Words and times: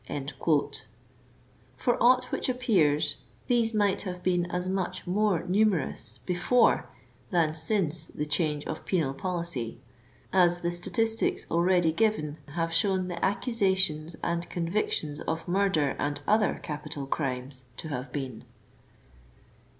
^^ 0.09 0.81
For 1.77 1.95
aught 2.01 2.31
which 2.31 2.49
appears, 2.49 3.17
these 3.45 3.71
might 3.71 4.01
have 4.01 4.23
been 4.23 4.47
as 4.47 4.67
much 4.67 5.05
more 5.05 5.43
numerous 5.45 6.17
before 6.25 6.89
than 7.29 7.53
since 7.53 8.07
the 8.07 8.25
change 8.25 8.65
of 8.65 8.83
penal 8.83 9.13
policy, 9.13 9.79
as 10.33 10.61
the 10.61 10.71
statistics 10.71 11.45
already 11.51 11.91
given 11.91 12.39
have 12.47 12.73
shown 12.73 13.09
the 13.09 13.23
accusations 13.23 14.15
and 14.23 14.49
convictions 14.49 15.21
of 15.27 15.47
murder 15.47 15.95
and 15.99 16.19
other 16.25 16.59
capital 16.63 17.05
crimes 17.05 17.61
to 17.77 17.89
have 17.89 18.11
been. 18.11 18.43